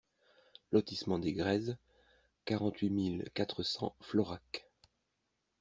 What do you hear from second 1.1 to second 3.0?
des Grèzes, quarante-huit